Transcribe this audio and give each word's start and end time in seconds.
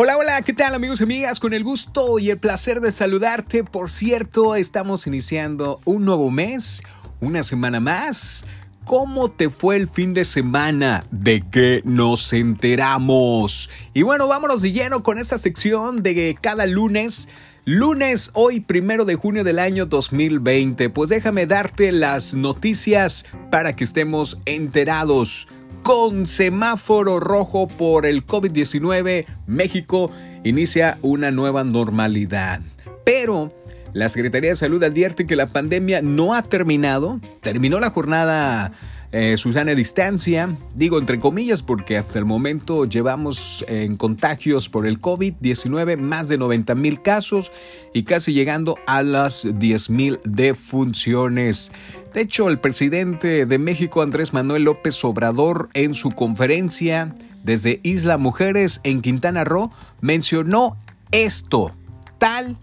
Hola, 0.00 0.16
hola, 0.16 0.42
¿qué 0.42 0.52
tal 0.52 0.76
amigos 0.76 1.00
y 1.00 1.02
amigas? 1.02 1.40
Con 1.40 1.52
el 1.52 1.64
gusto 1.64 2.20
y 2.20 2.30
el 2.30 2.38
placer 2.38 2.80
de 2.80 2.92
saludarte. 2.92 3.64
Por 3.64 3.90
cierto, 3.90 4.54
estamos 4.54 5.08
iniciando 5.08 5.80
un 5.84 6.04
nuevo 6.04 6.30
mes, 6.30 6.82
una 7.18 7.42
semana 7.42 7.80
más. 7.80 8.46
¿Cómo 8.84 9.28
te 9.28 9.50
fue 9.50 9.74
el 9.74 9.88
fin 9.88 10.14
de 10.14 10.24
semana? 10.24 11.02
¿De 11.10 11.42
qué 11.50 11.82
nos 11.84 12.32
enteramos? 12.32 13.70
Y 13.92 14.02
bueno, 14.02 14.28
vámonos 14.28 14.62
de 14.62 14.70
lleno 14.70 15.02
con 15.02 15.18
esta 15.18 15.36
sección 15.36 16.04
de 16.04 16.38
cada 16.40 16.66
lunes. 16.66 17.28
Lunes, 17.64 18.30
hoy 18.34 18.60
primero 18.60 19.04
de 19.04 19.16
junio 19.16 19.42
del 19.42 19.58
año 19.58 19.86
2020. 19.86 20.90
Pues 20.90 21.10
déjame 21.10 21.46
darte 21.46 21.90
las 21.90 22.34
noticias 22.34 23.26
para 23.50 23.74
que 23.74 23.82
estemos 23.82 24.38
enterados 24.44 25.48
con 25.82 26.26
semáforo 26.26 27.20
rojo 27.20 27.68
por 27.68 28.06
el 28.06 28.26
COVID-19, 28.26 29.26
México 29.46 30.10
inicia 30.44 30.98
una 31.02 31.30
nueva 31.30 31.64
normalidad. 31.64 32.60
Pero 33.04 33.52
la 33.92 34.08
Secretaría 34.08 34.50
de 34.50 34.56
Salud 34.56 34.82
advierte 34.82 35.26
que 35.26 35.36
la 35.36 35.48
pandemia 35.48 36.02
no 36.02 36.34
ha 36.34 36.42
terminado. 36.42 37.20
Terminó 37.40 37.80
la 37.80 37.90
jornada 37.90 38.72
eh, 39.10 39.38
Susana 39.38 39.74
Distancia, 39.74 40.54
digo 40.74 40.98
entre 40.98 41.18
comillas 41.18 41.62
porque 41.62 41.96
hasta 41.96 42.18
el 42.18 42.26
momento 42.26 42.84
llevamos 42.84 43.64
en 43.66 43.96
contagios 43.96 44.68
por 44.68 44.86
el 44.86 45.00
COVID-19 45.00 45.96
más 45.96 46.28
de 46.28 46.36
90 46.36 46.74
mil 46.74 47.00
casos 47.00 47.50
y 47.94 48.02
casi 48.02 48.34
llegando 48.34 48.76
a 48.86 49.02
las 49.02 49.48
10 49.50 49.90
mil 49.90 50.20
defunciones. 50.24 51.72
De 52.12 52.20
hecho, 52.20 52.48
el 52.48 52.58
presidente 52.58 53.46
de 53.46 53.58
México, 53.58 54.02
Andrés 54.02 54.34
Manuel 54.34 54.64
López 54.64 55.02
Obrador, 55.04 55.70
en 55.72 55.94
su 55.94 56.10
conferencia 56.10 57.14
desde 57.44 57.80
Isla 57.82 58.18
Mujeres 58.18 58.80
en 58.84 59.00
Quintana 59.00 59.44
Roo, 59.44 59.70
mencionó 60.02 60.76
esto, 61.12 61.72
tal 62.18 62.58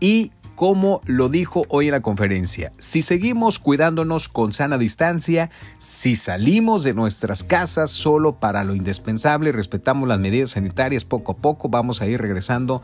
y 0.00 0.32
como 0.56 1.02
lo 1.04 1.28
dijo 1.28 1.64
hoy 1.68 1.86
en 1.86 1.92
la 1.92 2.00
conferencia. 2.00 2.72
Si 2.78 3.02
seguimos 3.02 3.60
cuidándonos 3.60 4.28
con 4.28 4.52
sana 4.52 4.78
distancia, 4.78 5.50
si 5.78 6.16
salimos 6.16 6.82
de 6.82 6.94
nuestras 6.94 7.44
casas 7.44 7.90
solo 7.90 8.40
para 8.40 8.64
lo 8.64 8.74
indispensable, 8.74 9.52
respetamos 9.52 10.08
las 10.08 10.18
medidas 10.18 10.50
sanitarias 10.50 11.04
poco 11.04 11.32
a 11.32 11.36
poco, 11.36 11.68
vamos 11.68 12.00
a 12.02 12.06
ir 12.08 12.20
regresando 12.20 12.82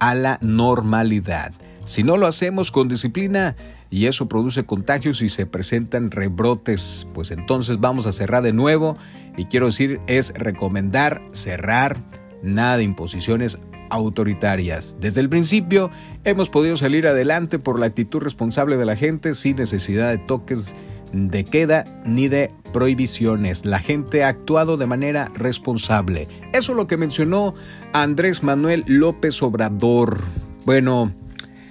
a 0.00 0.14
la 0.14 0.38
normalidad. 0.42 1.52
Si 1.84 2.02
no 2.02 2.16
lo 2.16 2.26
hacemos 2.26 2.70
con 2.70 2.88
disciplina 2.88 3.56
y 3.88 4.06
eso 4.06 4.28
produce 4.28 4.64
contagios 4.64 5.22
y 5.22 5.28
se 5.28 5.46
presentan 5.46 6.10
rebrotes, 6.10 7.08
pues 7.14 7.30
entonces 7.30 7.80
vamos 7.80 8.06
a 8.06 8.12
cerrar 8.12 8.42
de 8.42 8.52
nuevo 8.52 8.96
y 9.36 9.46
quiero 9.46 9.66
decir 9.66 10.00
es 10.06 10.32
recomendar 10.34 11.22
cerrar, 11.32 11.98
nada 12.42 12.76
de 12.76 12.84
imposiciones 12.84 13.58
autoritarias. 13.92 14.96
Desde 15.00 15.20
el 15.20 15.28
principio 15.28 15.90
hemos 16.24 16.48
podido 16.48 16.76
salir 16.76 17.06
adelante 17.06 17.58
por 17.58 17.78
la 17.78 17.86
actitud 17.86 18.20
responsable 18.20 18.76
de 18.76 18.86
la 18.86 18.96
gente 18.96 19.34
sin 19.34 19.56
necesidad 19.56 20.10
de 20.10 20.18
toques 20.18 20.74
de 21.12 21.44
queda 21.44 21.84
ni 22.06 22.28
de 22.28 22.50
prohibiciones. 22.72 23.66
La 23.66 23.78
gente 23.78 24.24
ha 24.24 24.28
actuado 24.28 24.76
de 24.78 24.86
manera 24.86 25.30
responsable. 25.34 26.26
Eso 26.52 26.72
es 26.72 26.76
lo 26.76 26.86
que 26.86 26.96
mencionó 26.96 27.54
Andrés 27.92 28.42
Manuel 28.42 28.84
López 28.86 29.42
Obrador. 29.42 30.18
Bueno, 30.64 31.14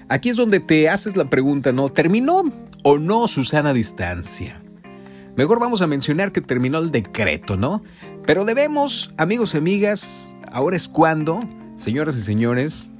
aquí 0.09 0.29
es 0.29 0.35
donde 0.35 0.59
te 0.59 0.89
haces 0.89 1.17
la 1.17 1.29
pregunta, 1.29 1.71
¿no? 1.71 1.89
¿Terminó 1.89 2.43
o 2.83 2.99
no 2.99 3.27
Susana 3.27 3.73
Distancia? 3.73 4.61
Mejor 5.35 5.59
vamos 5.59 5.81
a 5.81 5.87
mencionar 5.87 6.31
que 6.31 6.41
terminó 6.41 6.77
el 6.77 6.91
decreto, 6.91 7.57
¿no? 7.57 7.81
Pero 8.27 8.45
debemos, 8.45 9.11
amigos 9.17 9.55
y 9.55 9.57
amigas, 9.57 10.35
ahora 10.51 10.75
es 10.75 10.87
cuando 10.87 11.39
Señoras 11.81 12.15
y 12.15 12.21
señores, 12.21 12.91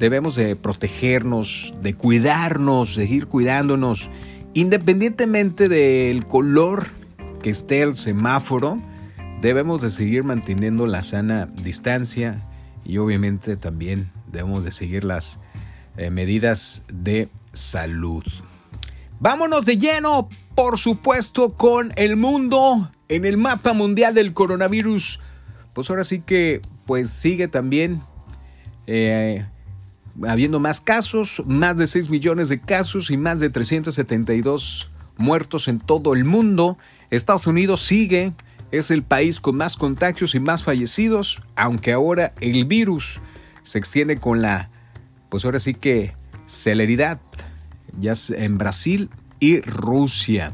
debemos 0.00 0.34
de 0.34 0.56
protegernos, 0.56 1.72
de 1.80 1.94
cuidarnos, 1.94 2.96
de 2.96 3.04
ir 3.04 3.28
cuidándonos, 3.28 4.10
independientemente 4.52 5.68
del 5.68 6.26
color 6.26 6.88
que 7.40 7.50
esté 7.50 7.82
el 7.82 7.94
semáforo, 7.94 8.82
debemos 9.40 9.80
de 9.80 9.90
seguir 9.90 10.24
manteniendo 10.24 10.88
la 10.88 11.02
sana 11.02 11.46
distancia 11.46 12.44
y 12.84 12.98
obviamente 12.98 13.56
también 13.56 14.10
debemos 14.26 14.64
de 14.64 14.72
seguir 14.72 15.04
las 15.04 15.38
eh, 15.96 16.10
medidas 16.10 16.82
de 16.92 17.28
salud. 17.52 18.24
Vámonos 19.20 19.66
de 19.66 19.78
lleno, 19.78 20.28
por 20.56 20.78
supuesto, 20.78 21.54
con 21.54 21.92
el 21.94 22.16
mundo 22.16 22.90
en 23.08 23.24
el 23.24 23.36
mapa 23.36 23.72
mundial 23.72 24.14
del 24.14 24.32
coronavirus. 24.32 25.20
Pues 25.74 25.90
ahora 25.90 26.02
sí 26.02 26.22
que 26.22 26.60
pues 26.86 27.08
sigue 27.08 27.46
también 27.46 28.02
eh, 28.86 29.44
habiendo 30.26 30.60
más 30.60 30.80
casos, 30.80 31.42
más 31.46 31.76
de 31.76 31.86
6 31.86 32.10
millones 32.10 32.48
de 32.48 32.60
casos 32.60 33.10
y 33.10 33.16
más 33.16 33.40
de 33.40 33.50
372 33.50 34.90
muertos 35.16 35.68
en 35.68 35.80
todo 35.80 36.14
el 36.14 36.24
mundo. 36.24 36.78
Estados 37.10 37.46
Unidos 37.46 37.82
sigue, 37.82 38.32
es 38.70 38.90
el 38.90 39.02
país 39.02 39.40
con 39.40 39.56
más 39.56 39.76
contagios 39.76 40.34
y 40.34 40.40
más 40.40 40.62
fallecidos, 40.62 41.42
aunque 41.54 41.92
ahora 41.92 42.32
el 42.40 42.64
virus 42.64 43.20
se 43.62 43.78
extiende 43.78 44.18
con 44.18 44.42
la, 44.42 44.70
pues 45.28 45.44
ahora 45.44 45.58
sí 45.58 45.74
que 45.74 46.14
celeridad, 46.46 47.20
ya 47.98 48.14
en 48.36 48.58
Brasil 48.58 49.10
y 49.40 49.60
Rusia. 49.60 50.52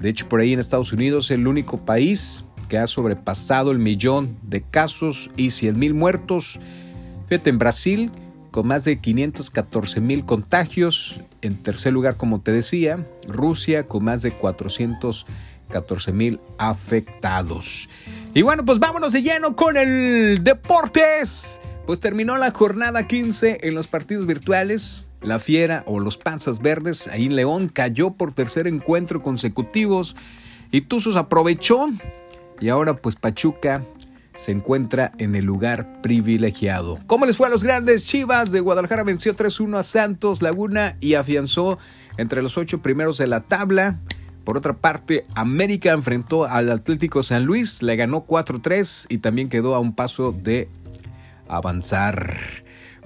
De 0.00 0.08
hecho, 0.08 0.28
por 0.28 0.40
ahí 0.40 0.52
en 0.52 0.60
Estados 0.60 0.92
Unidos 0.92 1.30
el 1.30 1.46
único 1.46 1.84
país 1.84 2.44
que 2.68 2.78
ha 2.78 2.86
sobrepasado 2.86 3.70
el 3.70 3.78
millón 3.78 4.36
de 4.42 4.62
casos 4.62 5.30
y 5.36 5.50
100 5.50 5.78
mil 5.78 5.94
muertos 5.94 6.58
En 7.44 7.58
Brasil, 7.58 8.12
con 8.50 8.68
más 8.68 8.84
de 8.84 9.00
514 9.00 10.00
mil 10.00 10.24
contagios. 10.24 11.20
En 11.42 11.60
tercer 11.60 11.92
lugar, 11.92 12.16
como 12.16 12.40
te 12.40 12.52
decía, 12.52 13.04
Rusia, 13.26 13.88
con 13.88 14.04
más 14.04 14.22
de 14.22 14.32
414 14.32 16.12
mil 16.12 16.38
afectados. 16.58 17.88
Y 18.32 18.42
bueno, 18.42 18.64
pues 18.64 18.78
vámonos 18.78 19.12
de 19.12 19.22
lleno 19.22 19.56
con 19.56 19.76
el 19.76 20.44
deportes. 20.44 21.60
Pues 21.84 21.98
terminó 21.98 22.36
la 22.36 22.52
jornada 22.52 23.08
15 23.08 23.58
en 23.62 23.74
los 23.74 23.88
partidos 23.88 24.24
virtuales. 24.24 25.10
La 25.20 25.40
Fiera 25.40 25.82
o 25.86 25.98
los 25.98 26.16
Panzas 26.16 26.60
Verdes, 26.60 27.08
ahí 27.08 27.28
León 27.28 27.68
cayó 27.68 28.12
por 28.12 28.32
tercer 28.32 28.68
encuentro 28.68 29.20
consecutivos. 29.20 30.14
Y 30.70 30.82
Tuzos 30.82 31.16
aprovechó. 31.16 31.88
Y 32.60 32.68
ahora 32.68 32.96
pues 32.96 33.16
Pachuca 33.16 33.82
se 34.34 34.52
encuentra 34.52 35.12
en 35.18 35.34
el 35.34 35.44
lugar 35.44 36.00
privilegiado. 36.02 36.98
¿Cómo 37.06 37.26
les 37.26 37.36
fue 37.36 37.46
a 37.46 37.50
los 37.50 37.64
grandes 37.64 38.04
Chivas? 38.04 38.50
De 38.50 38.60
Guadalajara 38.60 39.04
venció 39.04 39.34
3-1 39.34 39.78
a 39.78 39.82
Santos 39.82 40.42
Laguna 40.42 40.96
y 41.00 41.14
afianzó 41.14 41.78
entre 42.16 42.42
los 42.42 42.58
ocho 42.58 42.82
primeros 42.82 43.18
de 43.18 43.26
la 43.26 43.40
tabla. 43.40 44.00
Por 44.44 44.58
otra 44.58 44.74
parte, 44.74 45.24
América 45.34 45.92
enfrentó 45.92 46.44
al 46.44 46.70
Atlético 46.70 47.22
San 47.22 47.44
Luis, 47.44 47.82
le 47.82 47.96
ganó 47.96 48.26
4-3 48.26 49.06
y 49.08 49.18
también 49.18 49.48
quedó 49.48 49.74
a 49.74 49.78
un 49.78 49.94
paso 49.94 50.32
de 50.32 50.68
avanzar. 51.48 52.34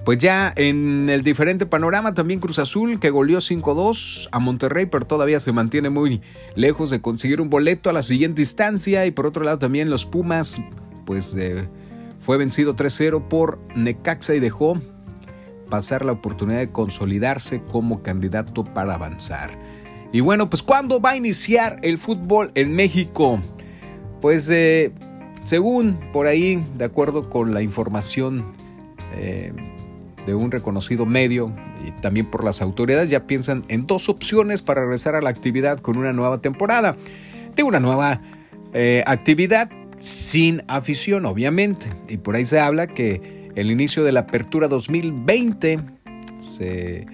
Pues 0.05 0.17
ya 0.17 0.53
en 0.55 1.09
el 1.09 1.23
diferente 1.23 1.65
panorama 1.65 2.13
también 2.13 2.39
Cruz 2.39 2.57
Azul 2.59 2.99
que 2.99 3.09
goleó 3.09 3.39
5-2 3.39 4.29
a 4.31 4.39
Monterrey 4.39 4.85
pero 4.85 5.05
todavía 5.05 5.41
se 5.41 5.51
mantiene 5.51 5.89
muy 5.89 6.21
lejos 6.55 6.89
de 6.89 7.01
conseguir 7.01 7.41
un 7.41 7.49
boleto 7.49 7.89
a 7.89 7.93
la 7.93 8.01
siguiente 8.01 8.41
instancia 8.41 9.05
y 9.05 9.11
por 9.11 9.27
otro 9.27 9.43
lado 9.43 9.59
también 9.59 9.89
los 9.89 10.05
Pumas 10.05 10.61
pues 11.09 11.35
eh, 11.35 11.67
fue 12.21 12.37
vencido 12.37 12.75
3-0 12.75 13.27
por 13.29 13.57
Necaxa 13.75 14.35
y 14.35 14.39
dejó 14.39 14.77
pasar 15.67 16.05
la 16.05 16.11
oportunidad 16.11 16.59
de 16.59 16.69
consolidarse 16.69 17.63
como 17.63 18.03
candidato 18.03 18.63
para 18.63 18.93
avanzar. 18.93 19.49
Y 20.13 20.19
bueno, 20.19 20.51
pues 20.51 20.61
¿cuándo 20.61 21.01
va 21.01 21.11
a 21.11 21.15
iniciar 21.15 21.79
el 21.81 21.97
fútbol 21.97 22.51
en 22.53 22.75
México? 22.75 23.41
Pues 24.21 24.47
eh, 24.51 24.91
según 25.45 25.99
por 26.13 26.27
ahí, 26.27 26.63
de 26.75 26.85
acuerdo 26.85 27.27
con 27.27 27.55
la 27.55 27.63
información 27.63 28.53
eh, 29.15 29.51
de 30.27 30.35
un 30.35 30.51
reconocido 30.51 31.07
medio 31.07 31.51
y 31.83 31.89
también 32.01 32.29
por 32.29 32.43
las 32.43 32.61
autoridades, 32.61 33.09
ya 33.09 33.25
piensan 33.25 33.65
en 33.67 33.87
dos 33.87 34.09
opciones 34.09 34.61
para 34.61 34.81
regresar 34.81 35.15
a 35.15 35.21
la 35.21 35.31
actividad 35.31 35.79
con 35.79 35.97
una 35.97 36.13
nueva 36.13 36.39
temporada. 36.39 36.95
De 37.55 37.63
una 37.63 37.79
nueva 37.79 38.21
actividad 39.07 39.71
sin 39.99 40.63
afición, 40.67 41.25
obviamente. 41.25 41.87
Y 42.07 42.17
por 42.17 42.35
ahí 42.35 42.45
se 42.45 42.59
habla 42.59 42.87
que 42.87 43.51
el 43.55 43.71
inicio 43.71 44.03
de 44.03 44.11
la 44.11 44.21
apertura 44.21 44.67
2020 44.67 45.79
se 46.37 47.05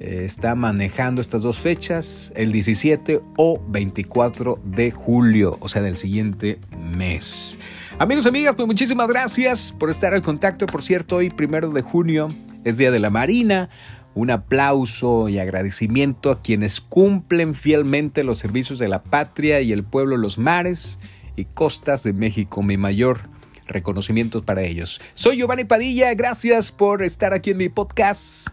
eh, 0.00 0.24
está 0.24 0.54
manejando 0.54 1.20
estas 1.20 1.42
dos 1.42 1.58
fechas, 1.58 2.32
el 2.34 2.52
17 2.52 3.20
o 3.36 3.60
24 3.68 4.58
de 4.64 4.90
julio, 4.92 5.58
o 5.60 5.68
sea, 5.68 5.82
del 5.82 5.96
siguiente 5.96 6.58
mes. 6.78 7.58
Amigos, 7.98 8.24
amigas, 8.24 8.54
pues 8.54 8.66
muchísimas 8.66 9.08
gracias 9.08 9.72
por 9.72 9.90
estar 9.90 10.14
al 10.14 10.22
contacto. 10.22 10.64
Por 10.64 10.82
cierto, 10.82 11.16
hoy, 11.16 11.28
primero 11.28 11.70
de 11.70 11.82
junio, 11.82 12.34
es 12.64 12.78
Día 12.78 12.90
de 12.90 12.98
la 12.98 13.10
Marina. 13.10 13.68
Un 14.14 14.30
aplauso 14.30 15.28
y 15.28 15.38
agradecimiento 15.38 16.30
a 16.30 16.40
quienes 16.40 16.80
cumplen 16.80 17.54
fielmente 17.54 18.24
los 18.24 18.38
servicios 18.38 18.78
de 18.78 18.88
la 18.88 19.02
patria 19.02 19.60
y 19.60 19.70
el 19.72 19.84
pueblo 19.84 20.16
los 20.16 20.38
mares 20.38 20.98
costas 21.46 22.02
de 22.02 22.12
México. 22.12 22.62
Mi 22.62 22.76
mayor 22.76 23.20
reconocimientos 23.66 24.42
para 24.42 24.62
ellos. 24.62 25.00
Soy 25.14 25.36
Giovanni 25.36 25.64
Padilla, 25.64 26.12
gracias 26.14 26.72
por 26.72 27.02
estar 27.02 27.32
aquí 27.32 27.50
en 27.50 27.56
mi 27.56 27.68
podcast 27.68 28.48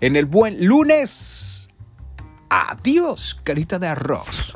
en 0.00 0.16
el 0.16 0.26
buen 0.26 0.66
lunes. 0.66 1.68
Adiós, 2.48 3.40
carita 3.44 3.78
de 3.78 3.88
arroz. 3.88 4.54